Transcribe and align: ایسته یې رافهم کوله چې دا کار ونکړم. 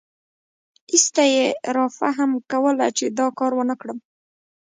ایسته 0.93 1.23
یې 1.33 1.45
رافهم 1.75 2.31
کوله 2.51 2.87
چې 2.97 3.05
دا 3.19 3.27
کار 3.39 3.51
ونکړم. 3.55 3.97